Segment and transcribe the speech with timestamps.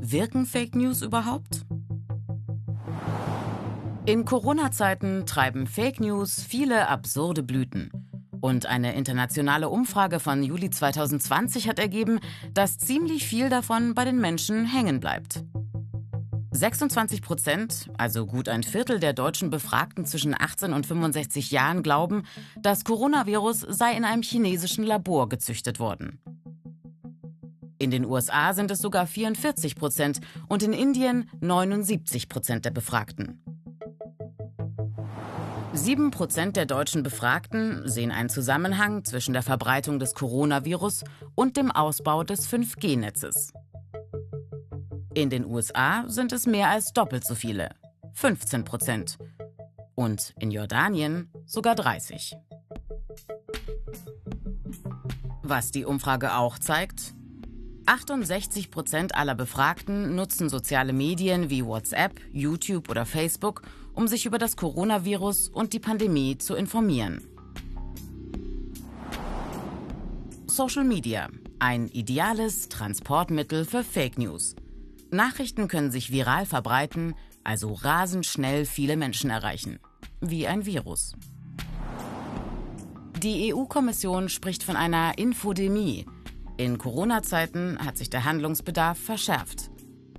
[0.00, 1.62] Wirken Fake News überhaupt?
[4.04, 7.90] In Corona-Zeiten treiben Fake News viele absurde Blüten.
[8.40, 12.20] Und eine internationale Umfrage von Juli 2020 hat ergeben,
[12.52, 15.42] dass ziemlich viel davon bei den Menschen hängen bleibt.
[16.52, 22.22] 26 Prozent, also gut ein Viertel der deutschen Befragten zwischen 18 und 65 Jahren, glauben,
[22.60, 26.20] das Coronavirus sei in einem chinesischen Labor gezüchtet worden.
[27.78, 33.42] In den USA sind es sogar 44 Prozent und in Indien 79 Prozent der Befragten.
[35.74, 41.70] Sieben Prozent der deutschen Befragten sehen einen Zusammenhang zwischen der Verbreitung des Coronavirus und dem
[41.70, 43.52] Ausbau des 5G-Netzes.
[45.12, 47.70] In den USA sind es mehr als doppelt so viele,
[48.14, 49.18] 15 Prozent.
[49.94, 52.36] Und in Jordanien sogar 30.
[55.42, 57.15] Was die Umfrage auch zeigt,
[57.86, 63.62] 68 Prozent aller Befragten nutzen soziale Medien wie WhatsApp, YouTube oder Facebook,
[63.94, 67.22] um sich über das Coronavirus und die Pandemie zu informieren.
[70.46, 71.28] Social Media.
[71.58, 74.56] Ein ideales Transportmittel für Fake News.
[75.10, 77.14] Nachrichten können sich viral verbreiten,
[77.44, 79.78] also rasend schnell viele Menschen erreichen.
[80.20, 81.14] Wie ein Virus.
[83.22, 86.06] Die EU-Kommission spricht von einer Infodemie,
[86.56, 89.70] in Corona-Zeiten hat sich der Handlungsbedarf verschärft.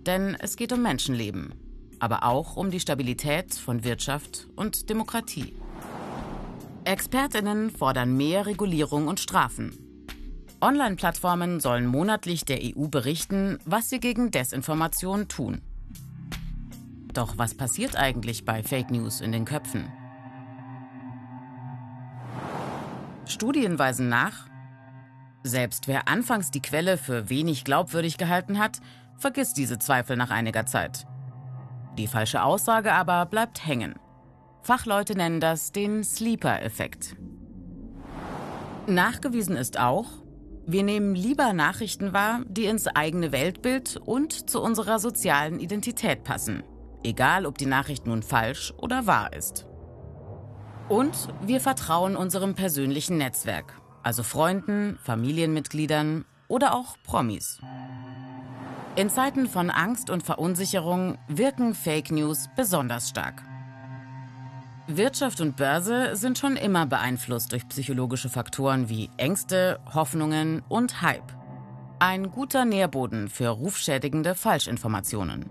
[0.00, 1.54] Denn es geht um Menschenleben,
[1.98, 5.54] aber auch um die Stabilität von Wirtschaft und Demokratie.
[6.84, 9.76] Expertinnen fordern mehr Regulierung und Strafen.
[10.60, 15.62] Online-Plattformen sollen monatlich der EU berichten, was sie gegen Desinformation tun.
[17.12, 19.90] Doch was passiert eigentlich bei Fake News in den Köpfen?
[23.26, 24.46] Studien weisen nach,
[25.46, 28.80] selbst wer anfangs die Quelle für wenig glaubwürdig gehalten hat,
[29.16, 31.06] vergisst diese Zweifel nach einiger Zeit.
[31.96, 33.94] Die falsche Aussage aber bleibt hängen.
[34.62, 37.16] Fachleute nennen das den Sleeper-Effekt.
[38.86, 40.06] Nachgewiesen ist auch,
[40.66, 46.64] wir nehmen lieber Nachrichten wahr, die ins eigene Weltbild und zu unserer sozialen Identität passen,
[47.04, 49.66] egal ob die Nachricht nun falsch oder wahr ist.
[50.88, 57.58] Und wir vertrauen unserem persönlichen Netzwerk, also Freunden, Familienmitgliedern oder auch Promis.
[58.94, 63.42] In Zeiten von Angst und Verunsicherung wirken Fake News besonders stark.
[64.86, 71.32] Wirtschaft und Börse sind schon immer beeinflusst durch psychologische Faktoren wie Ängste, Hoffnungen und Hype.
[71.98, 75.50] Ein guter Nährboden für rufschädigende Falschinformationen.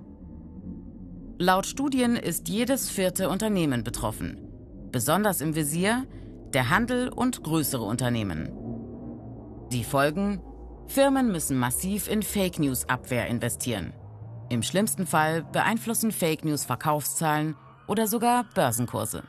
[1.38, 4.48] Laut Studien ist jedes vierte Unternehmen betroffen.
[4.94, 6.06] Besonders im Visier
[6.56, 8.50] der Handel und größere Unternehmen.
[9.74, 10.42] Die Folgen?
[10.88, 13.92] Firmen müssen massiv in Fake News Abwehr investieren.
[14.50, 17.56] Im schlimmsten Fall beeinflussen Fake News Verkaufszahlen
[17.88, 19.24] oder sogar Börsenkurse.